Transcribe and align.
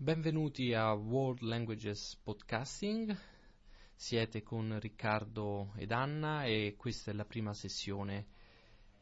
Benvenuti 0.00 0.74
a 0.74 0.92
World 0.92 1.40
Languages 1.40 2.16
Podcasting. 2.22 3.18
Siete 3.96 4.44
con 4.44 4.78
Riccardo 4.78 5.72
ed 5.74 5.90
Anna 5.90 6.44
e 6.44 6.76
questa 6.78 7.10
è 7.10 7.14
la 7.14 7.24
prima 7.24 7.52
sessione, 7.52 8.26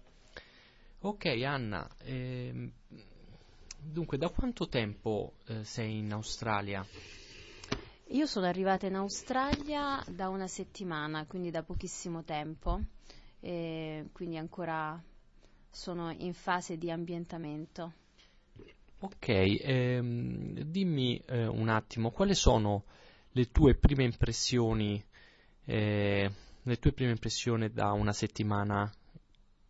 Ok 1.04 1.26
Anna, 1.44 1.88
ehm, 2.04 2.70
dunque 3.76 4.18
da 4.18 4.28
quanto 4.28 4.68
tempo 4.68 5.32
eh, 5.48 5.64
sei 5.64 5.98
in 5.98 6.12
Australia? 6.12 6.86
Io 8.10 8.26
sono 8.26 8.46
arrivata 8.46 8.86
in 8.86 8.94
Australia 8.94 10.00
da 10.08 10.28
una 10.28 10.46
settimana, 10.46 11.26
quindi 11.26 11.50
da 11.50 11.64
pochissimo 11.64 12.22
tempo, 12.22 12.80
e 13.40 14.10
quindi 14.12 14.36
ancora 14.36 15.02
sono 15.70 16.12
in 16.12 16.34
fase 16.34 16.78
di 16.78 16.88
ambientamento. 16.88 17.92
Ok, 19.00 19.28
ehm, 19.28 20.60
dimmi 20.60 21.20
eh, 21.26 21.48
un 21.48 21.68
attimo, 21.68 22.12
quali 22.12 22.36
sono 22.36 22.84
le 23.32 23.50
tue 23.50 23.74
prime 23.74 24.04
impressioni, 24.04 25.04
eh, 25.64 26.30
le 26.62 26.76
tue 26.78 26.92
prime 26.92 27.10
impressioni 27.10 27.72
da 27.72 27.90
una 27.90 28.12
settimana 28.12 28.88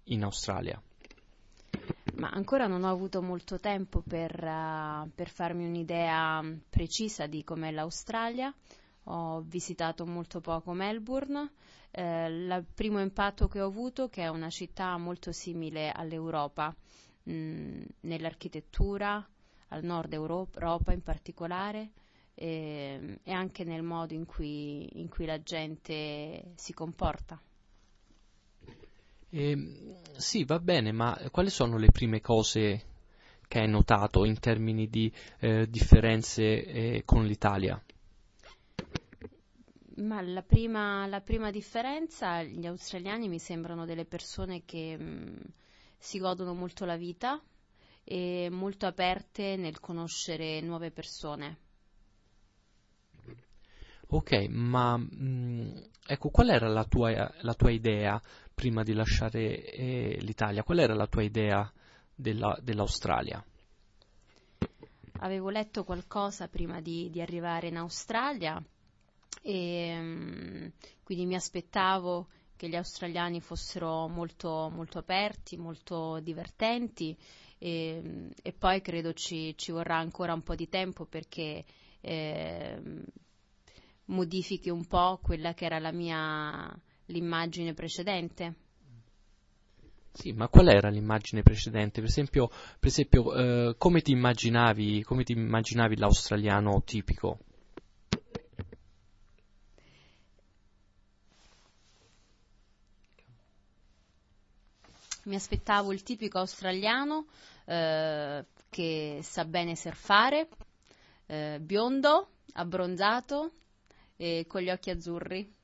in 0.05 0.25
Australia? 0.25 0.79
Ma 2.23 2.29
ancora 2.29 2.69
non 2.69 2.85
ho 2.85 2.89
avuto 2.89 3.21
molto 3.21 3.59
tempo 3.59 4.01
per, 4.01 4.33
uh, 4.33 5.11
per 5.13 5.29
farmi 5.29 5.67
un'idea 5.67 6.41
precisa 6.71 7.27
di 7.27 7.43
com'è 7.43 7.73
l'Australia. 7.73 8.55
Ho 9.07 9.41
visitato 9.41 10.07
molto 10.07 10.41
poco 10.41 10.73
Melbourne. 10.73 11.51
Eh, 11.91 12.29
il 12.29 12.65
primo 12.73 13.01
impatto 13.01 13.49
che 13.49 13.61
ho 13.61 13.67
avuto 13.67 14.05
è 14.05 14.09
che 14.09 14.23
è 14.23 14.29
una 14.29 14.51
città 14.51 14.97
molto 14.99 15.33
simile 15.33 15.91
all'Europa, 15.91 16.73
mh, 17.25 17.33
mm, 17.33 17.83
nell'architettura, 18.03 19.29
al 19.71 19.83
nord 19.83 20.13
Europa 20.13 20.93
in 20.93 21.03
particolare, 21.03 21.91
e, 22.37 23.19
e 23.21 23.33
anche 23.33 23.65
nel 23.65 23.83
modo 23.83 24.15
in 24.15 24.27
cui, 24.27 25.01
in 25.01 25.09
cui 25.09 25.27
la 25.27 25.43
gente 25.43 26.53
si 26.55 26.73
comporta. 26.73 27.43
Eh, 29.35 29.97
sì, 30.19 30.45
va 30.45 30.59
bene, 30.59 30.93
ma 30.93 31.19
quali 31.31 31.49
sono 31.49 31.79
le 31.79 31.91
prime 31.91 32.21
cose 32.21 32.85
che 33.49 33.61
hai 33.61 33.69
notato 33.69 34.27
in 34.27 34.39
termini 34.39 34.91
di 34.91 35.11
eh, 35.39 35.67
differenze 35.71 36.43
eh, 36.43 37.03
con 37.07 37.25
l'Italia? 37.25 37.83
Ma 39.97 40.21
la 40.21 40.43
prima, 40.43 41.07
la 41.07 41.23
prima, 41.23 41.51
differenza, 41.51 42.43
gli 42.43 42.67
australiani 42.67 43.29
mi 43.29 43.39
sembrano 43.39 43.87
delle 43.87 44.05
persone 44.05 44.65
che 44.67 44.99
mh, 44.99 45.03
mm, 45.03 45.37
si 45.97 46.19
godono 46.19 46.53
molto 46.53 46.85
la 46.85 46.97
vita 46.97 47.41
e 48.05 48.49
molto 48.51 48.85
aperte 48.85 49.57
nel 49.57 49.81
conoscere 49.81 50.61
nuove 50.61 50.91
persone. 50.91 51.57
Ok, 54.09 54.47
ma 54.51 54.99
mh, 54.99 55.09
mm, 55.11 55.77
ecco, 56.07 56.29
qual 56.29 56.51
era 56.51 56.69
la 56.69 56.85
tua, 56.85 57.33
la 57.41 57.55
tua 57.55 57.71
idea 57.71 58.21
prima 58.55 58.83
di 58.83 58.93
lasciare 58.93 59.65
eh, 59.65 60.19
l'Italia? 60.21 60.63
Qual 60.63 60.79
era 60.79 60.95
la 60.95 61.07
tua 61.07 61.23
idea 61.23 61.71
della, 62.15 62.57
dell'Australia? 62.63 63.45
Avevo 65.19 65.51
letto 65.51 65.85
qualcosa 65.85 66.49
prima 66.49 66.81
di, 66.81 67.09
di 67.11 67.21
arrivare 67.21 67.69
in 67.69 67.77
Australia 67.77 68.63
e 69.41 69.97
um, 69.99 70.73
quindi 71.03 71.27
mi 71.27 71.35
aspettavo 71.35 72.29
che 72.57 72.69
gli 72.69 72.77
australiani 72.77 73.41
fossero 73.41 74.07
molto, 74.09 74.71
molto 74.73 74.99
aperti, 74.99 75.57
molto 75.57 76.21
divertenti 76.21 77.17
e, 77.59 78.31
e 78.41 78.53
poi 78.53 78.81
credo 78.81 79.13
ci, 79.13 79.57
ci, 79.57 79.73
vorrà 79.73 79.97
ancora 79.97 80.33
un 80.33 80.43
po' 80.43 80.55
di 80.55 80.69
tempo 80.69 81.05
perché 81.05 81.65
eh, 82.01 82.83
modifichi 84.07 84.71
un 84.71 84.87
po' 84.87 85.19
quella 85.23 85.55
che 85.55 85.65
era 85.65 85.79
la 85.79 85.93
mia 85.93 86.73
l'immagine 87.07 87.75
precedente. 87.75 88.55
Sì, 90.13 90.33
ma 90.33 90.49
qual 90.49 90.69
era 90.69 90.91
l'immagine 90.91 91.43
precedente? 91.43 92.01
Per 92.01 92.09
esempio, 92.09 92.49
per 92.49 92.89
esempio 92.89 93.35
eh, 93.35 93.75
come, 93.79 94.03
ti 94.03 94.13
immaginavi, 94.13 95.03
come 95.03 95.25
ti 95.25 95.33
immaginavi 95.33 95.97
l'australiano 95.97 96.83
tipico? 96.85 97.39
Mi 105.25 105.35
aspettavo 105.37 105.93
il 105.93 106.03
tipico 106.03 106.39
australiano 106.39 107.27
eh, 107.65 108.45
che 108.69 109.21
sa 109.23 109.45
bene 109.45 109.77
surfare, 109.77 110.49
eh, 111.27 111.59
biondo, 111.61 112.33
abbronzato 112.55 113.53
e 114.17 114.45
con 114.47 114.61
gli 114.61 114.71
occhi 114.71 114.91
azzurri. 114.91 115.61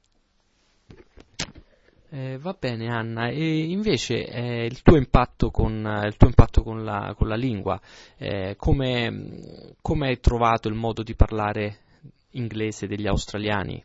Eh, 2.11 2.39
va 2.39 2.57
bene 2.59 2.89
Anna, 2.89 3.29
e 3.29 3.65
invece 3.65 4.27
eh, 4.27 4.65
il 4.65 4.81
tuo 4.81 4.97
impatto 4.97 5.51
con, 5.51 5.75
il 6.07 6.17
tuo 6.17 6.29
impatto 6.29 6.63
con, 6.63 6.83
la, 6.83 7.15
con 7.15 7.29
la, 7.29 7.37
lingua, 7.37 7.79
eh, 8.17 8.55
come, 8.57 9.75
come 9.83 10.09
hai 10.09 10.19
trovato 10.19 10.69
il 10.69 10.75
modo 10.75 11.03
di 11.03 11.15
parlare 11.15 11.81
inglese 12.31 12.87
degli 12.87 13.07
australiani? 13.07 13.85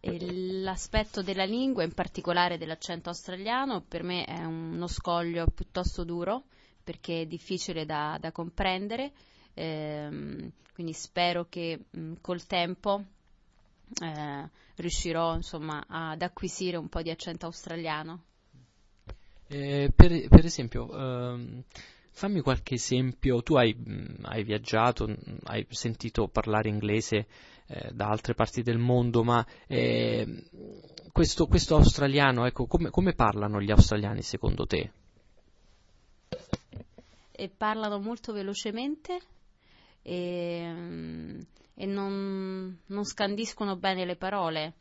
L'aspetto 0.00 1.22
della 1.22 1.44
lingua, 1.44 1.84
in 1.84 1.92
particolare 1.92 2.58
dell'accento 2.58 3.10
australiano, 3.10 3.84
per 3.86 4.02
me 4.02 4.24
è 4.24 4.42
uno 4.44 4.88
scoglio 4.88 5.46
piuttosto 5.46 6.02
duro 6.02 6.44
perché 6.82 7.20
è 7.20 7.26
difficile 7.26 7.84
da, 7.84 8.16
da 8.18 8.32
comprendere, 8.32 9.12
ehm, 9.54 10.50
quindi 10.72 10.92
spero 10.92 11.46
che 11.48 11.78
mh, 11.90 12.14
col 12.20 12.46
tempo 12.46 13.04
eh, 14.02 14.48
riuscirò 14.76 15.34
insomma, 15.34 15.84
ad 15.88 16.22
acquisire 16.22 16.76
un 16.76 16.88
po' 16.88 17.02
di 17.02 17.10
accento 17.10 17.46
australiano. 17.46 18.24
Eh, 19.46 19.90
per, 19.94 20.28
per, 20.28 20.44
esempio, 20.44 20.90
ehm, 20.92 21.62
fammi 22.10 22.40
qualche 22.40 22.74
esempio, 22.74 23.42
tu 23.42 23.56
hai, 23.56 23.74
mh, 23.74 24.24
hai, 24.24 24.44
viaggiato, 24.44 25.08
hai 25.44 25.66
sentito 25.70 26.28
parlare 26.28 26.68
inglese 26.68 27.26
eh, 27.66 27.90
da 27.92 28.08
altre 28.08 28.34
parti 28.34 28.62
del 28.62 28.78
mondo, 28.78 29.24
ma 29.24 29.44
eh, 29.66 30.44
questo, 31.12 31.46
questo, 31.46 31.76
australiano, 31.76 32.44
ecco, 32.46 32.66
come, 32.66 32.90
come, 32.90 33.14
parlano 33.14 33.60
gli 33.60 33.70
australiani 33.70 34.22
secondo 34.22 34.66
te? 34.66 34.92
E 37.30 37.48
parlano 37.48 38.00
molto 38.00 38.32
velocemente 38.32 39.18
e, 40.02 41.44
e 41.80 41.86
non, 41.86 42.76
non, 42.86 43.04
scandiscono 43.04 43.76
bene 43.76 44.04
le 44.04 44.16
parole, 44.16 44.74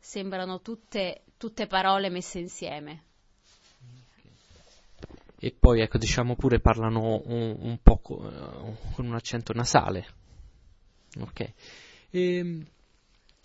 sembrano 0.00 0.60
tutte, 0.60 1.22
tutte 1.36 1.68
parole 1.68 2.10
messe 2.10 2.40
insieme. 2.40 3.04
E 5.38 5.54
poi, 5.56 5.80
ecco, 5.80 5.96
diciamo 5.96 6.34
pure 6.34 6.58
parlano 6.58 7.22
un, 7.24 7.56
un 7.56 7.78
po' 7.80 7.98
con, 7.98 8.76
con 8.94 9.06
un 9.06 9.14
accento 9.14 9.52
nasale. 9.52 10.06
Ok. 11.20 11.40
E, 11.40 11.54
ehm, 12.10 12.66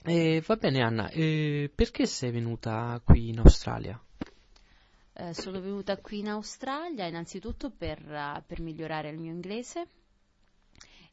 e, 0.04 0.44
va 0.44 0.56
bene 0.56 0.82
Anna, 0.82 1.08
e 1.10 1.72
perché 1.74 2.08
sei 2.08 2.32
venuta 2.32 3.00
qui 3.06 3.30
in 3.30 3.38
Australia? 3.38 4.04
Eh, 5.14 5.34
sono 5.36 5.62
venuta 5.62 5.96
qui 5.98 6.20
in 6.20 6.30
Australia 6.30 7.06
innanzitutto 7.06 7.70
per, 7.70 8.44
per 8.48 8.62
migliorare 8.62 9.10
il 9.10 9.20
mio 9.20 9.32
inglese 9.32 9.88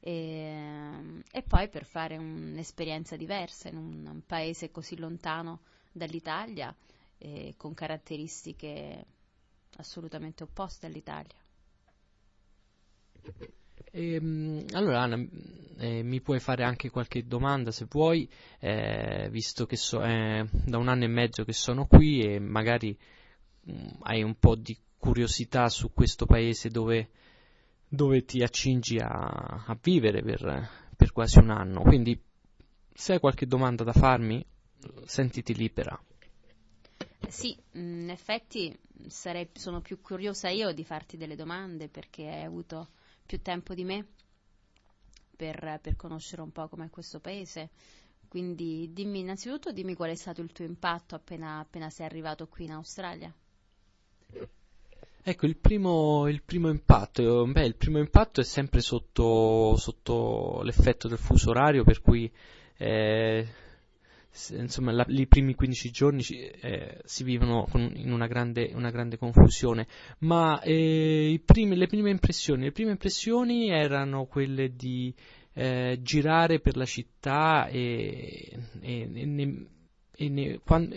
e, 0.05 1.23
e 1.31 1.43
poi 1.43 1.69
per 1.69 1.85
fare 1.85 2.17
un'esperienza 2.17 3.15
diversa 3.15 3.69
in 3.69 3.77
un, 3.77 4.05
un 4.05 4.23
paese 4.27 4.73
così 4.73 4.99
lontano 4.99 5.61
dall'Italia 5.93 6.75
e 7.19 7.55
con 7.57 7.73
caratteristiche 7.73 9.05
assolutamente 9.77 10.43
opposte 10.43 10.87
all'Italia. 10.87 11.37
Ehm, 13.93 14.65
allora 14.73 15.03
Anna, 15.03 15.25
eh, 15.79 16.03
mi 16.03 16.21
puoi 16.21 16.41
fare 16.41 16.65
anche 16.65 16.91
qualche 16.91 17.25
domanda 17.25 17.71
se 17.71 17.87
vuoi, 17.89 18.29
eh, 18.59 19.29
visto 19.31 19.67
che 19.67 19.77
so, 19.77 20.03
è 20.03 20.45
da 20.51 20.79
un 20.79 20.89
anno 20.89 21.05
e 21.05 21.09
mezzo 21.09 21.45
che 21.45 21.53
sono 21.53 21.87
qui 21.87 22.23
e 22.23 22.41
magari 22.41 22.99
mh, 23.61 23.73
mm, 23.73 23.89
hai 24.01 24.25
un 24.25 24.35
po' 24.37 24.57
di 24.57 24.77
curiosità 24.99 25.69
su 25.69 25.93
questo 25.93 26.27
paese 26.27 26.71
dove 26.71 27.11
dove 27.95 28.25
ti 28.25 28.43
accingi 28.43 28.97
a, 28.99 29.65
a 29.67 29.79
vivere 29.79 30.23
per, 30.23 30.71
per 30.97 31.13
quasi 31.13 31.39
un 31.39 31.51
anno. 31.51 31.83
Quindi 31.83 32.19
se 32.91 33.13
hai 33.13 33.21
qualche 33.21 33.47
domanda 33.47 33.85
da 33.85 33.93
farmi, 33.93 34.43
sentiti 35.05 35.55
libera. 35.55 36.03
sì, 37.29 37.55
in 37.73 38.09
effetti 38.09 38.75
sarei, 39.09 39.51
sono 39.53 39.83
più 39.83 40.01
curiosa 40.01 40.49
io 40.49 40.73
di 40.73 40.85
farti 40.85 41.19
delle 41.19 41.37
domande 41.37 41.89
perché 41.89 42.29
hai 42.29 42.45
avuto 42.45 42.89
più 43.27 43.43
tempo 43.43 43.75
di 43.75 43.85
me 43.85 44.07
per, 45.37 45.79
per 45.83 45.95
conoscere 45.95 46.41
un 46.41 46.51
po' 46.51 46.69
com'è 46.69 46.89
questo 46.89 47.21
paese. 47.21 47.69
Quindi 48.27 48.91
dimmi 48.95 49.19
innanzitutto 49.21 49.71
dimmi 49.71 49.95
qual 49.95 50.09
è 50.09 50.15
stato 50.15 50.41
il 50.41 50.51
tuo 50.53 50.65
impatto 50.65 51.15
appena, 51.15 51.59
appena 51.59 51.91
sei 51.91 52.07
arrivato 52.07 52.49
qui 52.49 52.65
in 52.65 52.73
Australia. 52.73 53.31
Ecco, 55.25 55.47
il 55.47 55.57
primo, 55.57 56.27
il 56.27 56.43
primo 56.43 56.69
impatto, 56.69 57.47
beh, 57.47 57.65
il 57.65 57.77
primo 57.77 57.99
impatto 57.99 58.41
è 58.41 58.45
sempre 58.45 58.81
sotto, 58.81 59.77
sotto 59.77 60.63
l'effetto 60.65 61.07
del 61.07 61.19
fuso 61.19 61.51
orario, 61.51 61.85
per 61.85 62.01
cui 62.01 62.29
eh, 62.77 63.47
insomma, 64.51 64.91
la, 64.91 65.05
i 65.09 65.29
primi 65.29 65.55
15 65.55 65.91
giorni 65.93 66.25
eh, 66.25 66.99
si 67.05 67.23
vivono 67.23 67.67
con, 67.71 67.93
in 67.95 68.11
una 68.11 68.27
grande, 68.27 68.73
una 68.75 68.91
grande, 68.91 69.17
confusione, 69.17 69.87
ma 70.19 70.61
eh, 70.61 71.41
primi, 71.45 71.77
le, 71.77 71.87
prime 71.87 72.11
le, 72.11 72.73
prime 72.73 72.91
impressioni, 72.91 73.71
erano 73.71 74.25
quelle 74.27 74.75
di 74.75 75.15
eh, 75.53 76.01
girare 76.03 76.59
per 76.59 76.77
la 76.77 76.85
città 76.85 77.69
e, 77.69 78.59
e, 78.81 79.11
e, 79.15 79.25
ne, 79.25 79.67
e 80.17 80.29
ne, 80.29 80.59
quando, 80.65 80.97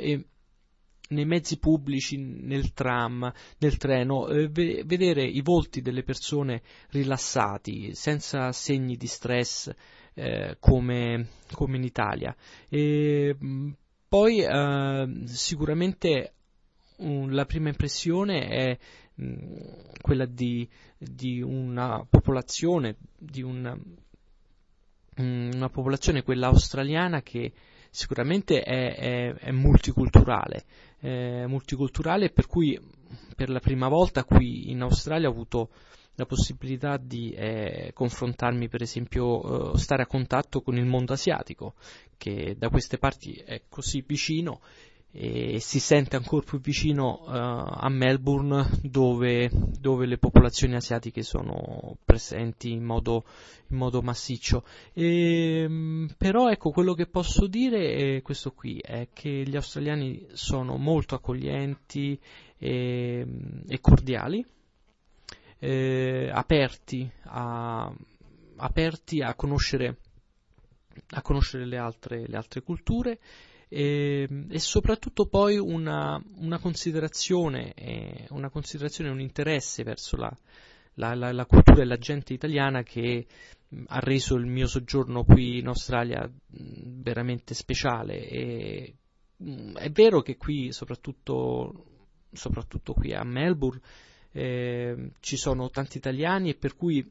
nei 1.09 1.25
mezzi 1.25 1.57
pubblici, 1.57 2.17
nel 2.17 2.73
tram, 2.73 3.31
nel 3.59 3.77
treno, 3.77 4.27
eh, 4.27 4.47
ve- 4.47 4.83
vedere 4.85 5.23
i 5.23 5.41
volti 5.41 5.81
delle 5.81 6.03
persone 6.03 6.61
rilassati, 6.89 7.93
senza 7.93 8.51
segni 8.51 8.95
di 8.95 9.07
stress 9.07 9.71
eh, 10.15 10.57
come, 10.59 11.27
come, 11.51 11.77
in 11.77 11.83
Italia. 11.83 12.35
E, 12.69 13.35
mh, 13.37 13.69
poi 14.07 14.39
eh, 14.41 15.07
sicuramente 15.25 16.33
um, 16.97 17.31
la 17.31 17.45
prima 17.45 17.69
impressione 17.69 18.47
è 18.47 18.77
mh, 19.15 19.57
quella 20.01 20.25
di, 20.25 20.67
di, 20.97 21.41
una 21.41 22.05
popolazione, 22.09 22.95
di 23.17 23.41
una, 23.41 23.75
mh, 23.75 25.49
una 25.53 25.69
popolazione, 25.69 26.23
quella 26.23 26.47
australiana 26.47 27.21
che 27.21 27.51
sicuramente 27.95 28.61
è, 28.61 28.95
è, 28.95 29.33
è 29.33 29.51
multiculturale, 29.51 30.65
è 31.05 31.45
multiculturale 31.45 32.31
per 32.31 32.47
cui 32.47 32.79
per 33.35 33.49
la 33.49 33.59
prima 33.59 33.87
volta 33.87 34.23
qui 34.23 34.71
in 34.71 34.81
Australia 34.81 35.27
ho 35.27 35.31
avuto 35.31 35.69
la 36.15 36.25
possibilità 36.25 36.97
di 36.97 37.31
eh, 37.31 37.91
confrontarmi, 37.93 38.69
per 38.69 38.81
esempio, 38.81 39.73
eh, 39.73 39.77
stare 39.77 40.03
a 40.03 40.07
contatto 40.07 40.61
con 40.61 40.77
il 40.77 40.85
mondo 40.85 41.11
asiatico, 41.11 41.73
che 42.17 42.55
da 42.57 42.69
queste 42.69 42.97
parti 42.97 43.33
è 43.33 43.63
così 43.67 44.01
vicino 44.05 44.61
e 45.17 45.61
si 45.61 45.79
sente 45.79 46.17
ancora 46.17 46.43
più 46.45 46.59
vicino 46.59 47.21
uh, 47.21 47.29
a 47.29 47.87
Melbourne 47.87 48.67
dove, 48.81 49.49
dove, 49.49 50.05
le 50.05 50.17
popolazioni 50.17 50.75
asiatiche 50.75 51.23
sono 51.23 51.95
presenti 52.03 52.71
in 52.71 52.83
modo, 52.83 53.23
in 53.69 53.77
modo 53.77 54.01
massiccio. 54.01 54.65
E, 54.91 55.63
um, 55.65 56.13
però 56.17 56.49
ecco 56.49 56.71
quello 56.71 56.93
che 56.93 57.05
posso 57.07 57.47
dire 57.47 58.17
è 58.17 58.21
questo 58.23 58.51
qui, 58.51 58.77
è 58.79 59.07
che 59.13 59.45
gli 59.47 59.55
australiani 59.55 60.27
sono 60.33 60.75
molto 60.75 61.15
accoglienti 61.15 62.19
e, 62.57 63.25
e 63.69 63.79
cordiali, 63.79 64.45
eh, 65.59 66.29
aperti, 66.29 67.09
a, 67.27 67.89
aperti 68.57 69.21
a 69.21 69.33
conoscere, 69.33 69.95
a 71.11 71.21
conoscere 71.21 71.65
le, 71.65 71.77
altre, 71.77 72.27
le 72.27 72.35
altre 72.35 72.61
culture 72.63 73.17
e, 73.75 74.25
ehm, 74.29 74.47
e 74.49 74.59
soprattutto 74.59 75.25
poi 75.25 75.57
una, 75.57 76.21
una, 76.37 76.59
considerazione, 76.59 77.73
eh, 77.73 78.25
una 78.29 78.49
considerazione, 78.49 79.09
un 79.09 79.19
interesse 79.19 79.83
verso 79.83 80.15
la, 80.15 80.33
la, 80.93 81.13
la, 81.13 81.33
la, 81.33 81.45
cultura 81.45 81.81
e 81.81 81.85
la 81.85 81.97
gente 81.97 82.33
italiana 82.33 82.83
che 82.83 83.27
mh, 83.67 83.83
ha 83.87 83.99
reso 83.99 84.35
il 84.35 84.45
mio 84.45 84.67
soggiorno 84.67 85.25
qui 85.25 85.57
in 85.59 85.67
Australia 85.67 86.25
mh, 86.25 87.01
veramente 87.01 87.53
speciale. 87.53 88.29
E, 88.29 88.95
mh, 89.35 89.73
è 89.73 89.91
vero 89.91 90.21
che 90.21 90.37
qui, 90.37 90.71
soprattutto, 90.71 91.85
soprattutto 92.31 92.93
qui 92.93 93.13
a 93.13 93.25
Melbourne, 93.25 93.81
eh, 94.31 95.11
ci 95.19 95.35
sono 95.35 95.69
tanti 95.69 95.97
italiani 95.97 96.51
e 96.51 96.55
per 96.55 96.77
cui 96.77 97.05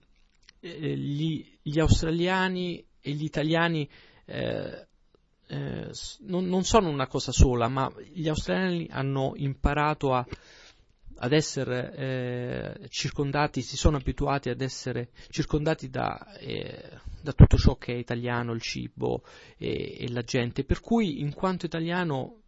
eh, 0.61 0.97
gli, 0.97 1.59
gli, 1.61 1.79
australiani 1.79 2.83
e 3.01 3.11
gli 3.13 3.25
italiani 3.25 3.89
eh, 4.27 4.87
eh, 5.55 5.91
non, 6.21 6.47
non, 6.47 6.65
sono 6.65 6.89
una 6.89 7.07
cosa 7.07 7.31
sola, 7.31 7.69
ma 7.69 7.91
gli 8.13 8.29
australiani 8.29 8.89
hanno 8.91 9.35
imparato 9.37 10.13
a, 10.13 10.27
ad 11.17 11.33
essere 11.33 11.95
eh, 11.95 12.89
circondati, 12.89 13.63
si 13.63 13.77
sono 13.77 13.97
abituati 13.97 14.49
ad 14.49 14.61
essere 14.61 15.11
circondati 15.31 15.89
da, 15.89 16.37
eh, 16.39 16.99
da, 17.23 17.33
tutto 17.33 17.57
ciò 17.57 17.77
che 17.77 17.95
è 17.95 17.97
italiano, 17.97 18.53
il 18.53 18.61
cibo 18.61 19.23
e, 19.57 19.97
e, 20.01 20.11
la 20.11 20.23
gente. 20.23 20.65
Per 20.65 20.81
cui, 20.81 21.21
in 21.21 21.33
quanto 21.33 21.67
italiano, 21.67 22.41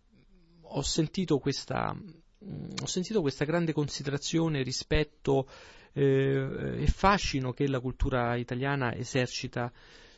ho 0.63 0.83
sentito 0.83 1.39
questa, 1.39 1.95
mh, 1.95 2.45
mm, 2.45 2.71
ho 2.83 2.87
sentito 2.87 3.21
questa 3.21 3.45
grande 3.45 3.73
considerazione, 3.73 4.65
rispetto 4.65 5.49
eh, 5.93 6.83
e 6.83 6.87
fascino 6.89 7.53
che 7.53 7.69
la 7.69 7.79
cultura 7.81 8.35
italiana 8.35 8.95
esercita 8.95 9.73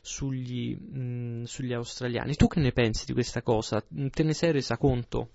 sugli, 0.08 0.74
mh, 0.74 1.00
mm, 1.00 1.44
sugli 1.44 1.72
australiani. 1.74 2.34
Tu 2.34 2.46
che 2.46 2.60
ne 2.60 2.72
pensi 2.72 3.04
di 3.04 3.12
questa 3.12 3.42
cosa? 3.42 3.80
Te 3.82 4.22
ne 4.22 4.32
sei 4.32 4.52
resa 4.52 4.78
conto? 4.78 5.30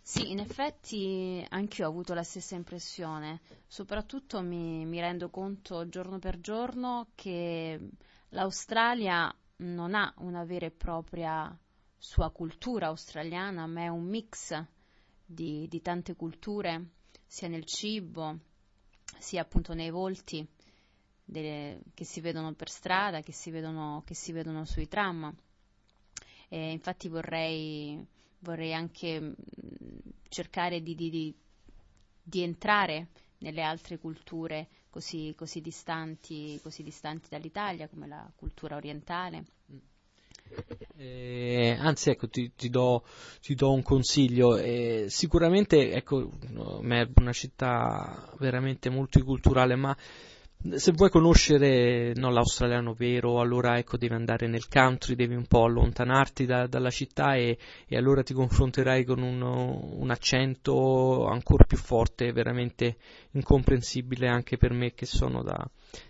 Sì, 0.00 0.30
in 0.30 0.38
effetti 0.38 1.44
anch'io 1.50 1.86
ho 1.86 1.90
avuto 1.90 2.14
la 2.14 2.22
stessa 2.22 2.54
impressione, 2.54 3.40
soprattutto 3.66 4.40
mi, 4.40 4.86
mi, 4.86 5.00
rendo 5.00 5.28
conto 5.28 5.86
giorno 5.88 6.18
per 6.18 6.40
giorno 6.40 7.08
che 7.14 7.78
l'Australia 8.30 9.34
non 9.56 9.94
ha 9.94 10.14
una 10.18 10.44
vera 10.44 10.64
e 10.64 10.70
propria 10.70 11.54
sua 11.98 12.30
cultura 12.30 12.86
australiana, 12.86 13.66
ma 13.66 13.82
è 13.82 13.88
un 13.88 14.04
mix 14.04 14.58
di, 15.26 15.66
di 15.68 15.82
tante 15.82 16.14
culture, 16.14 16.92
sia 17.26 17.48
nel 17.48 17.64
cibo, 17.64 18.38
sia 19.18 19.42
appunto 19.42 19.74
nei 19.74 19.90
volti 19.90 20.46
delle, 21.28 21.80
che 21.92 22.04
si 22.04 22.20
vedono 22.20 22.54
per 22.54 22.70
strada, 22.70 23.20
che 23.20 23.32
si 23.32 23.50
vedono, 23.50 24.02
che 24.06 24.14
si 24.14 24.32
vedono 24.32 24.64
sui 24.64 24.88
tram. 24.88 25.32
E 26.48 26.70
infatti 26.70 27.08
vorrei, 27.08 28.02
vorrei 28.38 28.72
anche 28.72 29.20
mh, 29.20 29.34
cercare 30.28 30.82
di, 30.82 30.94
di, 30.94 31.10
di, 31.10 31.34
di, 32.22 32.42
entrare 32.42 33.08
nelle 33.38 33.62
altre 33.62 33.98
culture 33.98 34.68
così, 34.88 35.34
così, 35.36 35.60
distanti, 35.60 36.58
così 36.62 36.82
distanti 36.82 37.28
dall'Italia, 37.28 37.88
come 37.88 38.06
la 38.06 38.30
cultura 38.34 38.76
orientale. 38.76 39.44
Eh, 40.96 41.76
anzi, 41.78 42.08
ecco, 42.08 42.26
ti, 42.28 42.52
ti, 42.56 42.70
do, 42.70 43.04
ti, 43.42 43.54
do, 43.54 43.70
un 43.70 43.82
consiglio. 43.82 44.56
Eh, 44.56 45.04
sicuramente, 45.08 45.92
ecco, 45.92 46.30
è 46.40 47.08
una 47.16 47.32
città 47.32 48.32
veramente 48.38 48.88
multiculturale, 48.88 49.76
ma 49.76 49.94
se 50.74 50.90
vuoi 50.90 51.08
conoscere 51.08 52.12
no, 52.14 52.30
l'australiano 52.30 52.92
vero, 52.92 53.40
allora 53.40 53.78
ecco, 53.78 53.96
devi 53.96 54.14
andare 54.14 54.48
nel 54.48 54.66
country, 54.68 55.14
devi 55.14 55.36
un 55.36 55.46
po' 55.46 55.64
allontanarti 55.64 56.46
da, 56.46 56.66
dalla 56.66 56.90
città 56.90 57.36
e, 57.36 57.56
e, 57.86 57.96
allora 57.96 58.24
ti 58.24 58.34
confronterai 58.34 59.04
con 59.04 59.22
un, 59.22 59.40
un, 59.40 60.10
accento 60.10 61.26
ancora 61.26 61.62
più 61.64 61.76
forte, 61.76 62.32
veramente 62.32 62.96
incomprensibile 63.32 64.26
anche 64.26 64.56
per 64.56 64.72
me 64.72 64.94
che 64.94 65.06
sono, 65.06 65.44
da, 65.44 65.64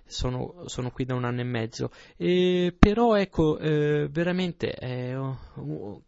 sono, 0.06 0.62
sono 0.64 0.90
qui 0.90 1.04
da 1.04 1.14
un 1.14 1.24
anno 1.24 1.40
e 1.42 1.44
mezzo. 1.44 1.90
E, 2.16 2.74
però 2.76 3.16
ecco, 3.16 3.58
eh, 3.58 4.08
veramente 4.10 4.72
eh, 4.72 5.14
un, 5.14 6.00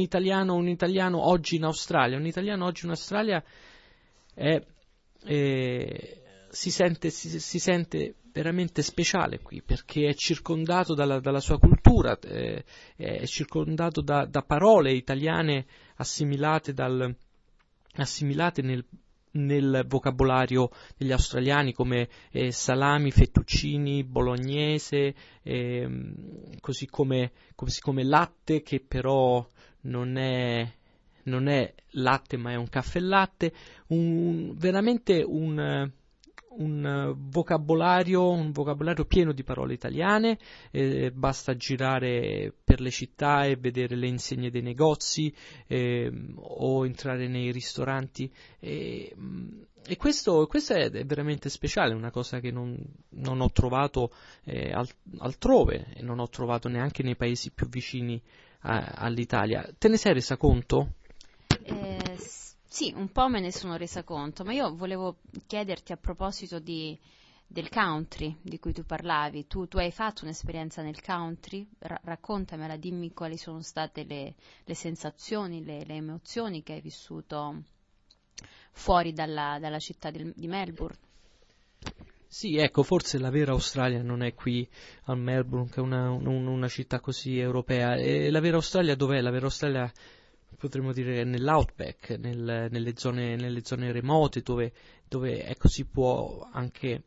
italiano, 0.00 0.54
un 0.54 0.68
italiano 0.68 1.26
oggi 1.26 1.56
in 1.56 1.64
Australia, 1.64 2.18
un 2.18 2.26
italiano 2.26 2.66
oggi 2.66 2.84
in 2.84 2.90
Australia 2.90 3.42
è... 4.34 4.62
è 5.24 6.24
si 6.56 6.70
sente, 6.70 7.10
si, 7.10 7.38
si 7.38 7.58
sente 7.58 8.14
veramente 8.32 8.80
speciale 8.80 9.40
qui 9.40 9.60
perché 9.60 10.08
è 10.08 10.14
circondato 10.14 10.94
dalla, 10.94 11.20
dalla 11.20 11.40
sua 11.40 11.58
cultura, 11.58 12.18
eh, 12.18 12.64
è 12.96 13.26
circondato 13.26 14.00
da, 14.00 14.24
da, 14.24 14.40
parole 14.40 14.92
italiane 14.92 15.66
assimilate, 15.96 16.72
dal, 16.72 17.14
assimilate 17.96 18.62
nel, 18.62 18.82
nel, 19.32 19.84
vocabolario 19.86 20.70
degli 20.96 21.12
australiani 21.12 21.74
come 21.74 22.08
eh, 22.30 22.50
salami, 22.52 23.10
fettuccini, 23.10 24.02
bolognese, 24.02 25.14
eh, 25.42 25.88
così, 26.60 26.86
come, 26.86 27.32
così, 27.54 27.80
come, 27.80 28.02
latte 28.02 28.62
che 28.62 28.80
però 28.80 29.46
non 29.82 30.16
è, 30.16 30.66
non 31.24 31.48
è 31.48 31.74
latte 31.90 32.38
ma 32.38 32.52
è 32.52 32.54
un 32.54 32.68
caffè 32.70 32.98
latte, 32.98 33.52
un, 33.88 34.54
veramente 34.56 35.22
un 35.22 35.92
un 36.58 37.14
vocabolario, 37.16 38.30
un 38.30 38.52
vocabolario 38.52 39.04
pieno 39.04 39.32
di 39.32 39.42
parole 39.42 39.74
italiane, 39.74 40.38
eh, 40.70 41.10
basta 41.12 41.56
girare 41.56 42.52
per 42.64 42.80
le 42.80 42.90
città 42.90 43.44
e 43.44 43.56
vedere 43.56 43.96
le 43.96 44.06
insegne 44.06 44.50
dei 44.50 44.62
negozi 44.62 45.34
eh, 45.66 46.10
o 46.36 46.84
entrare 46.86 47.28
nei 47.28 47.50
ristoranti. 47.50 48.30
E, 48.58 49.14
e 49.88 49.96
questo, 49.96 50.46
questo, 50.46 50.74
è 50.74 50.90
veramente 51.04 51.48
speciale, 51.48 51.94
una 51.94 52.10
cosa 52.10 52.40
che 52.40 52.50
non, 52.50 52.76
non 53.10 53.40
ho 53.40 53.50
trovato 53.50 54.12
eh, 54.44 54.72
altrove 55.18 55.86
e 55.94 56.02
non 56.02 56.18
ho 56.18 56.28
trovato 56.28 56.68
neanche 56.68 57.02
nei 57.02 57.16
paesi 57.16 57.52
più 57.52 57.68
vicini 57.68 58.20
a, 58.60 58.94
all'Italia. 58.96 59.68
Te 59.78 59.88
ne 59.88 59.96
sei 59.96 60.14
resa 60.14 60.36
conto? 60.36 60.94
Sì, 62.76 62.92
un 62.94 63.10
po' 63.10 63.26
me 63.30 63.40
ne 63.40 63.52
sono 63.52 63.78
resa 63.78 64.04
conto, 64.04 64.44
ma 64.44 64.52
io 64.52 64.74
volevo 64.76 65.20
chiederti 65.46 65.92
a 65.92 65.96
proposito 65.96 66.58
di, 66.58 66.94
del 67.46 67.70
country 67.70 68.36
di 68.42 68.58
cui 68.58 68.74
tu 68.74 68.84
parlavi. 68.84 69.46
Tu, 69.46 69.66
tu 69.66 69.78
hai 69.78 69.90
fatto 69.90 70.24
un'esperienza 70.24 70.82
nel 70.82 71.00
country? 71.00 71.66
Ra- 71.78 71.98
raccontamela, 72.04 72.76
dimmi 72.76 73.14
quali 73.14 73.38
sono 73.38 73.62
state 73.62 74.04
le, 74.04 74.34
le 74.62 74.74
sensazioni, 74.74 75.64
le, 75.64 75.86
le, 75.86 75.94
emozioni 75.94 76.62
che 76.62 76.74
hai 76.74 76.82
vissuto 76.82 77.62
fuori 78.72 79.14
dalla, 79.14 79.56
dalla 79.58 79.78
città 79.78 80.10
di, 80.10 80.30
di 80.36 80.46
Melbourne. 80.46 80.98
Sì, 82.28 82.58
ecco, 82.58 82.82
forse 82.82 83.16
la 83.16 83.30
vera 83.30 83.52
Australia 83.52 84.02
non 84.02 84.22
è 84.22 84.34
qui 84.34 84.68
a 85.04 85.14
Melbourne, 85.14 85.70
che 85.70 85.76
è 85.76 85.80
una, 85.80 86.10
un, 86.10 86.26
una 86.26 86.68
città 86.68 87.00
così 87.00 87.38
europea. 87.38 87.94
E 87.94 88.30
la 88.30 88.40
vera 88.40 88.56
Australia 88.56 88.94
dov'è? 88.94 89.22
La 89.22 89.30
vera 89.30 89.46
Australia 89.46 89.90
potremmo 90.56 90.92
dire 90.92 91.24
nell'outback, 91.24 92.10
nel, 92.18 92.68
nelle, 92.70 92.92
zone, 92.96 93.36
nelle, 93.36 93.64
zone, 93.64 93.92
remote 93.92 94.40
dove, 94.40 94.72
dove 95.08 95.44
ecco, 95.44 95.68
si 95.68 95.84
può 95.84 96.48
anche 96.52 97.04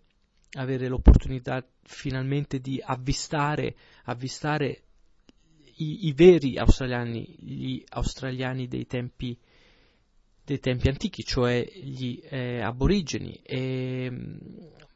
avere 0.52 0.88
l'opportunità 0.88 1.66
finalmente 1.84 2.60
di 2.60 2.82
avvistare, 2.84 3.76
avvistare 4.06 4.84
i, 5.78 6.08
i, 6.08 6.14
veri 6.14 6.58
australiani, 6.58 7.36
gli 7.40 7.84
australiani 7.90 8.68
dei 8.68 8.86
tempi, 8.86 9.38
dei 10.44 10.60
tempi 10.60 10.90
antichi, 10.90 11.24
cioè 11.24 11.66
gli 11.72 12.20
eh, 12.24 12.62
aborigeni. 12.62 13.40
E, 13.44 14.12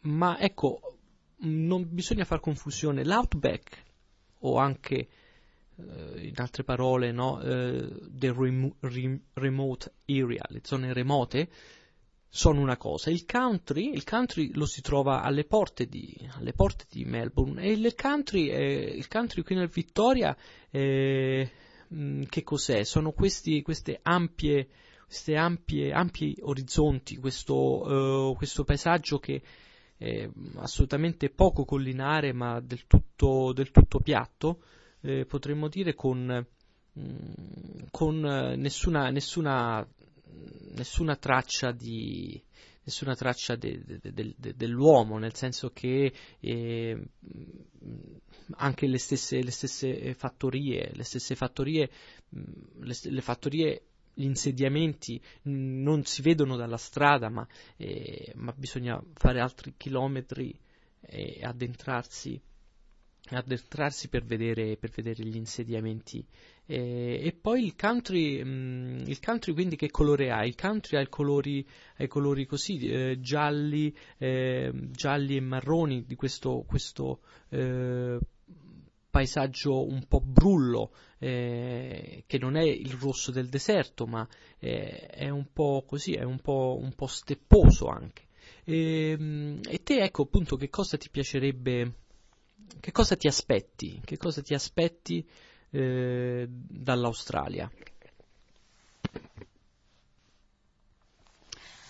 ma 0.02 0.40
ecco, 0.40 0.98
non 1.42 1.88
bisogna 1.90 2.26
far 2.26 2.40
confusione. 2.40 3.04
L'outback 3.04 3.84
o 4.40 4.58
anche 4.58 5.08
in 5.76 6.34
altre 6.38 6.64
parole, 6.64 7.12
no, 7.12 7.38
uh, 7.38 8.10
the 8.10 8.32
rem- 8.32 8.76
rem- 8.80 9.22
remote 9.34 9.94
area, 10.06 10.44
le 10.50 10.62
zone 10.64 10.94
remote, 10.94 11.50
sono 12.30 12.62
una 12.62 12.78
cosa. 12.78 13.10
Il 13.10 13.26
country, 13.26 13.94
il 13.94 14.04
country 14.04 14.52
lo 14.54 14.66
si 14.66 14.82
trova 14.82 15.22
alle 15.22 15.46
porte 15.46 15.88
di, 15.88 16.16
alle 16.34 16.54
porte 16.54 16.86
di 16.90 17.06
Melbourne 17.06 17.62
e 17.62 17.72
il 17.72 17.94
country, 17.96 18.50
eh, 18.50 18.94
il 18.96 19.08
country 19.08 19.44
qui 19.44 19.56
nel 19.56 19.68
Victoria, 19.68 20.36
eh, 20.70 21.52
che 22.28 22.44
cos'è? 22.44 22.84
Sono 22.84 23.12
questi, 23.12 23.62
queste 23.62 24.00
ampie, 24.02 24.68
queste 25.06 25.36
ampie, 25.36 25.92
ampi 25.92 26.36
orizzonti, 26.42 27.18
questo, 27.18 27.54
uh, 27.54 28.36
questo 28.36 28.64
paesaggio 28.64 29.20
che 29.20 29.42
è 29.96 30.28
assolutamente 30.56 31.30
poco 31.30 31.66
collinare 31.66 32.34
ma 32.34 32.60
del 32.60 32.88
tutto, 32.88 33.54
del 33.54 33.70
tutto 33.70 34.00
piatto 34.00 34.64
eh, 35.04 35.26
potremmo 35.26 35.68
dire 35.68 35.94
con, 35.94 36.46
mm, 37.00 37.84
con 37.92 38.20
nessuna, 38.20 39.10
nessuna, 39.10 39.86
nessuna, 40.76 41.16
traccia 41.18 41.72
di 41.72 42.42
nessuna 42.86 43.16
traccia 43.16 43.56
de, 43.56 43.82
de, 43.86 44.34
de, 44.38 44.56
dell'uomo, 44.56 45.18
nel 45.18 45.34
senso 45.36 45.70
che 45.70 46.12
eh, 46.40 47.08
anche 48.56 48.88
le 48.88 48.98
stesse, 48.98 49.42
le 49.42 49.52
stesse, 49.52 50.14
fattorie, 50.16 50.92
le 50.94 51.04
stesse 51.04 51.36
fattorie, 51.36 51.90
mm, 52.36 52.84
le, 52.84 52.96
le 53.04 53.22
fattorie 53.22 53.84
gli 54.16 54.26
insediamenti 54.26 55.20
non 55.44 56.04
si 56.04 56.22
vedono 56.22 56.56
dalla 56.56 56.78
strada, 56.78 57.30
ma, 57.30 57.48
eh, 57.78 58.32
ma 58.36 58.54
bisogna 58.56 59.02
fare 59.14 59.40
altri 59.40 59.74
chilometri 59.76 60.58
e 61.02 61.40
addentrarsi 61.42 62.40
addentrarsi 63.30 64.10
per 64.10 64.24
vedere, 64.24 64.78
per 64.78 64.90
vedere 64.92 65.24
gli 65.24 65.36
insediamenti. 65.36 66.26
E, 66.66 67.20
e 67.24 67.34
poi 67.34 67.64
il 67.64 67.76
country, 67.76 68.44
mh, 68.44 68.48
mm, 68.48 68.98
il 69.06 69.20
country, 69.20 69.54
quindi 69.54 69.76
che 69.76 69.90
colore 69.90 70.32
ha? 70.32 70.46
Il 70.46 70.56
country 70.56 70.98
ha 70.98 71.02
i 71.02 71.10
colori, 71.10 71.66
ha 71.98 72.04
i 72.04 72.08
colori 72.08 72.46
così, 72.46 72.80
eh, 72.88 73.20
gialli, 73.20 73.96
eh, 74.18 74.72
gialli 74.92 75.38
e 75.38 75.42
marroni 75.42 76.04
di 76.06 76.16
questo, 76.16 76.64
questo 76.68 77.22
eh, 77.50 78.20
paesaggio 79.10 79.86
un 79.86 80.06
po' 80.08 80.22
brullo, 80.22 80.92
eh, 81.20 82.24
che 82.26 82.38
non 82.38 82.56
è 82.56 82.64
il 82.64 82.94
rosso 82.94 83.32
del 83.32 83.48
deserto, 83.48 84.06
ma 84.06 84.28
eh, 84.60 85.06
è 85.08 85.30
un 85.30 85.48
po' 85.54 85.84
così, 85.88 86.14
è 86.14 86.24
un 86.24 86.40
po', 86.40 86.78
un 86.82 86.94
po 86.94 87.08
stepposo 87.08 87.88
anche. 87.88 88.24
E, 88.64 89.12
ehm, 89.12 89.60
e 89.70 89.84
te, 89.84 90.02
ecco 90.02 90.24
appunto, 90.24 90.56
che 90.56 90.70
cosa 90.70 90.98
ti 90.98 91.10
piacerebbe 91.10 92.03
che 92.80 92.92
cosa 92.92 93.16
ti 93.16 93.28
aspetti? 93.28 94.02
Che 94.04 94.18
cosa 94.18 94.42
ti 94.42 94.54
aspetti 94.54 95.26
eh, 95.70 96.46
dall'Australia? 96.50 97.72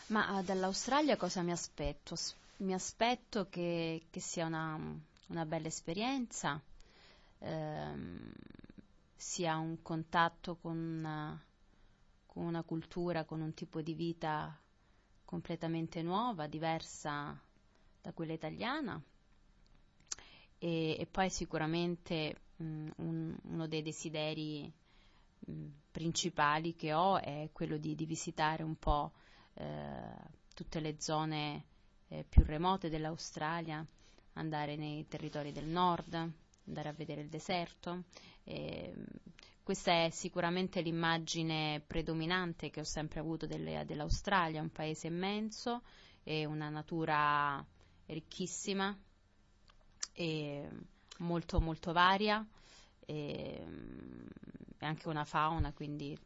Ma 0.07 0.37
uh, 0.37 0.43
dall'Australia 0.43 1.17
cosa 1.17 1.41
mi 1.41 1.51
aspetto? 1.51 2.15
Mi 2.57 2.73
aspetto 2.73 3.47
che, 3.49 4.03
che 4.11 4.19
sia 4.19 4.45
una, 4.45 4.79
una, 5.27 5.45
bella 5.45 5.67
esperienza, 5.67 6.61
ehm, 7.39 8.31
sia 9.15 9.57
un 9.57 9.81
contatto 9.81 10.57
con 10.57 10.77
una, 10.77 11.43
con 12.27 12.43
una 12.43 12.61
cultura, 12.61 13.23
con 13.23 13.41
un 13.41 13.55
tipo 13.55 13.81
di 13.81 13.95
vita 13.95 14.55
completamente 15.25 16.03
nuova, 16.03 16.45
diversa 16.45 17.35
da 17.99 18.11
quella 18.11 18.33
italiana 18.33 19.01
e, 20.63 20.95
e 20.97 21.05
poi 21.07 21.29
sicuramente 21.29 22.35
mh, 22.55 22.87
un, 22.95 23.35
uno 23.49 23.67
dei 23.67 23.81
desideri 23.81 24.71
mh, 25.39 25.65
principali 25.91 26.73
che 26.73 26.93
ho 26.93 27.19
è 27.19 27.49
quello 27.51 27.75
di, 27.75 27.95
di 27.95 28.05
visitare 28.05 28.63
un 28.63 28.77
po' 28.77 29.11
eh, 29.55 29.65
tutte 30.55 30.79
le 30.79 30.95
zone 30.99 31.65
eh, 32.07 32.23
più 32.23 32.45
remote 32.45 32.87
dell'Australia, 32.87 33.85
andare 34.35 34.77
nei 34.77 35.05
territori 35.09 35.51
del 35.51 35.67
nord, 35.67 36.13
andare 36.13 36.87
a 36.87 36.93
vedere 36.93 37.19
il 37.19 37.29
deserto. 37.29 38.05
E, 38.45 38.93
questa 39.63 40.05
è 40.05 40.09
sicuramente 40.11 40.79
l'immagine 40.79 41.81
predominante 41.85 42.69
che 42.69 42.79
ho 42.79 42.85
sempre 42.85 43.19
avuto 43.19 43.45
delle, 43.45 43.83
dell'Australia, 43.85 44.61
un 44.61 44.71
paese 44.71 45.07
immenso 45.07 45.81
e 46.23 46.45
una 46.45 46.69
natura 46.69 47.65
ricchissima, 48.05 48.97
e 50.13 50.69
molto 51.19 51.59
molto 51.59 51.91
varia 51.91 52.45
e, 53.05 53.65
anche 54.79 55.07
una 55.07 55.25
fauna, 55.25 55.71
quindi 55.73 56.17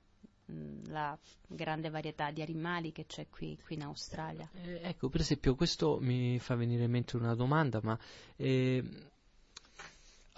la 0.87 1.17
grande 1.45 1.89
varietà 1.89 2.31
di 2.31 2.41
animali 2.41 2.91
che 2.91 3.05
c'è 3.05 3.27
qui, 3.29 3.57
qui 3.63 3.75
in 3.75 3.83
Australia. 3.83 4.49
Eh, 4.53 4.79
ecco, 4.83 5.09
per 5.09 5.21
esempio, 5.21 5.55
questo 5.55 5.99
mi 5.99 6.39
fa 6.39 6.55
venire 6.55 6.85
in 6.85 6.91
mente 6.91 7.17
una 7.17 7.35
domanda, 7.35 7.79
ma 7.83 7.97
eh, 8.37 8.83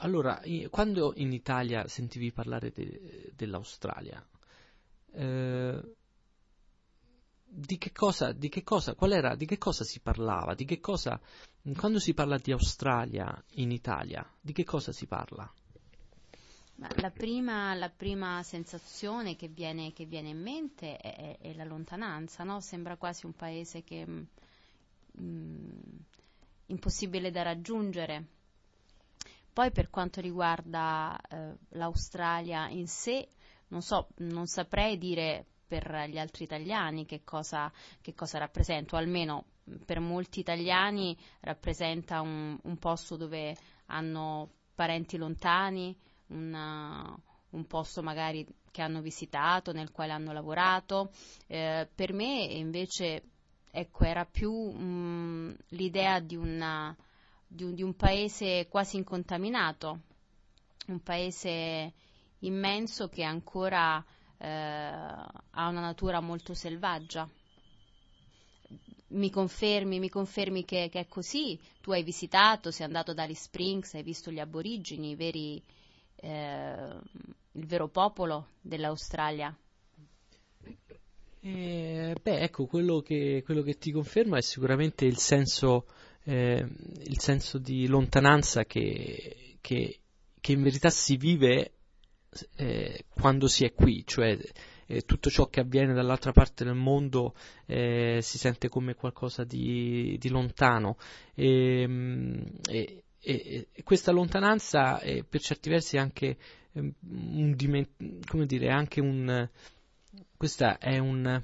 allora, 0.01 0.41
quando 0.69 1.13
in 1.15 1.31
Italia 1.33 1.87
sentivi 1.87 2.31
parlare 2.31 2.71
de, 2.71 3.31
dell'Australia, 3.35 4.25
eh, 5.13 5.95
di 7.51 7.77
che 7.77 7.91
cosa, 7.91 8.31
di 8.31 8.47
che 8.47 8.63
cosa, 8.63 8.93
qual 8.93 9.11
era, 9.11 9.35
di 9.35 9.45
che 9.45 9.57
cosa 9.57 9.83
si 9.83 9.99
parlava, 9.99 10.53
di 10.53 10.65
che 10.65 10.79
cosa, 10.79 11.19
quando 11.75 11.99
si 11.99 12.13
parla 12.13 12.37
di 12.37 12.51
Australia 12.51 13.43
in 13.53 13.71
Italia, 13.71 14.25
di 14.39 14.53
che 14.53 14.63
cosa 14.63 14.91
si 14.91 15.07
parla? 15.07 15.51
La 16.75 17.11
prima, 17.11 17.73
la 17.73 17.89
prima 17.89 18.41
sensazione 18.43 19.35
che 19.35 19.49
viene, 19.49 19.91
che 19.91 20.05
viene, 20.05 20.29
in 20.29 20.41
mente 20.41 20.95
è, 20.95 21.37
è 21.37 21.53
la 21.53 21.65
lontananza, 21.65 22.45
no? 22.45 22.61
sembra 22.61 22.95
quasi 22.95 23.25
un 23.25 23.33
paese 23.33 23.83
che 23.83 24.05
mh, 24.05 24.27
mm, 25.19 25.69
impossibile 26.67 27.31
da 27.31 27.41
raggiungere. 27.41 28.27
Poi 29.51 29.71
per 29.71 29.89
quanto 29.89 30.21
riguarda 30.21 31.19
eh, 31.19 31.57
l'Australia 31.69 32.69
in 32.69 32.87
sé, 32.87 33.27
non 33.69 33.81
so, 33.81 34.07
non 34.17 34.45
saprei 34.45 34.97
dire 34.97 35.45
per 35.69 36.05
gli 36.09 36.17
altri 36.17 36.45
italiani 36.45 37.05
che 37.05 37.21
cosa, 37.23 37.71
che 38.01 38.15
cosa 38.15 38.39
rappresenta, 38.39 38.95
o 38.95 38.99
almeno 38.99 39.45
per 39.85 39.99
molti 39.99 40.39
italiani 40.39 41.15
rappresenta 41.41 42.21
un, 42.21 42.57
un 42.63 42.77
posto 42.77 43.15
dove 43.15 43.55
hanno 43.85 44.49
parenti 44.73 45.15
lontani, 45.15 45.95
una, 46.29 47.15
un 47.51 47.67
posto 47.67 48.01
magari 48.01 48.45
che 48.71 48.81
hanno 48.81 49.01
visitato, 49.01 49.71
nel 49.71 49.91
quale 49.91 50.11
hanno 50.11 50.33
lavorato. 50.33 51.11
Eh, 51.45 51.87
per 51.93 52.13
me 52.13 52.45
invece 52.45 53.23
ecco, 53.69 54.03
era 54.05 54.25
più 54.25 54.51
mh, 54.51 55.55
l'idea 55.69 56.19
di, 56.19 56.35
una, 56.35 56.95
di, 57.45 57.63
un, 57.63 57.75
di 57.75 57.83
un 57.83 57.95
paese 57.95 58.67
quasi 58.67 58.97
incontaminato, 58.97 59.99
un 60.87 60.99
paese 61.03 61.93
immenso 62.39 63.07
che 63.09 63.23
ancora 63.23 64.03
eh, 64.39 64.47
ha 64.47 65.67
una 65.67 65.81
natura 65.81 66.19
molto 66.21 66.53
selvaggia. 66.53 67.29
Mi 69.09 69.29
confermi, 69.29 69.99
mi 69.99 70.09
confermi 70.09 70.63
che, 70.65 70.89
che, 70.91 70.99
è 70.99 71.07
così? 71.07 71.59
Tu 71.81 71.91
hai 71.91 72.03
visitato, 72.03 72.71
sei 72.71 72.85
andato 72.85 73.11
ad 73.11 73.19
Alice 73.19 73.41
Springs, 73.41 73.93
hai 73.95 74.03
visto 74.03 74.31
gli 74.31 74.39
aborigeni, 74.39 75.15
veri, 75.15 75.61
eh, 76.15 76.95
il 77.53 77.65
vero 77.65 77.87
popolo 77.87 78.49
dell'Australia? 78.61 79.55
Eh, 81.41 82.15
beh, 82.21 82.39
ecco, 82.41 82.65
quello 82.65 82.99
che, 82.99 83.41
quello 83.45 83.61
che, 83.61 83.77
ti 83.77 83.91
conferma 83.91 84.37
è 84.37 84.41
sicuramente 84.41 85.05
il 85.05 85.17
senso, 85.17 85.85
eh, 86.23 86.65
il 87.03 87.19
senso 87.19 87.57
di 87.57 87.87
lontananza 87.87 88.65
che, 88.65 89.57
che, 89.61 89.99
che, 90.39 90.51
in 90.51 90.61
verità 90.61 90.89
si 90.89 91.15
vive 91.15 91.78
eh, 92.55 93.05
quando 93.09 93.47
si 93.47 93.65
è 93.65 93.73
qui, 93.73 94.03
cioè 94.05 94.37
eh, 94.87 95.01
tutto 95.01 95.29
ciò 95.29 95.47
che 95.47 95.59
avviene 95.59 95.93
dall'altra 95.93 96.31
parte 96.31 96.63
del 96.63 96.73
mondo 96.73 97.35
eh, 97.65 98.19
si 98.21 98.37
sente 98.37 98.69
come 98.69 98.95
qualcosa 98.95 99.43
di, 99.43 100.17
di 100.19 100.29
lontano. 100.29 100.97
Ehm, 101.35 102.43
e, 102.67 103.03
e, 103.19 103.67
e, 103.71 103.83
questa 103.83 104.11
lontananza 104.11 104.99
è 104.99 105.23
per 105.23 105.41
certi 105.41 105.69
versi 105.69 105.97
anche 105.97 106.37
ehm, 106.73 106.93
un, 107.09 107.87
come 108.25 108.45
dire, 108.45 108.69
anche 108.69 108.99
un 108.99 109.49
questa 110.35 110.77
è 110.77 110.97
un, 110.97 111.41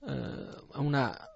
uh, 0.00 0.82
una 0.82 1.35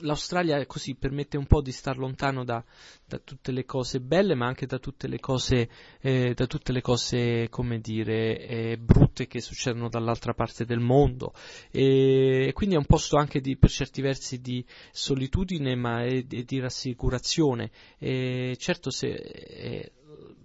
l'Australia 0.00 0.64
così 0.66 0.94
permette 0.94 1.36
un 1.36 1.46
po' 1.46 1.60
di 1.60 1.72
star 1.72 1.98
lontano 1.98 2.44
da, 2.44 2.64
da, 3.04 3.18
tutte 3.18 3.52
le 3.52 3.64
cose 3.64 4.00
belle, 4.00 4.34
ma 4.34 4.46
anche 4.46 4.66
da 4.66 4.78
tutte 4.78 5.08
le 5.08 5.20
cose, 5.20 5.68
eh, 6.00 6.34
tutte 6.34 6.72
le 6.72 6.80
cose 6.80 7.48
come 7.50 7.78
dire, 7.80 8.46
eh, 8.46 8.78
brutte 8.78 9.26
che 9.26 9.40
succedono 9.40 9.88
dall'altra 9.88 10.32
parte 10.32 10.64
del 10.64 10.80
mondo. 10.80 11.34
E, 11.70 12.46
e, 12.48 12.52
quindi 12.52 12.74
è 12.76 12.78
un 12.78 12.86
posto 12.86 13.16
anche 13.16 13.40
di, 13.40 13.56
per 13.56 13.70
certi 13.70 14.00
versi 14.00 14.40
di 14.40 14.64
solitudine, 14.90 15.74
ma 15.74 16.02
e, 16.04 16.26
e 16.28 16.44
di 16.44 16.58
rassicurazione. 16.58 17.70
E 17.98 18.56
certo, 18.58 18.90
se, 18.90 19.08
eh, 19.08 19.92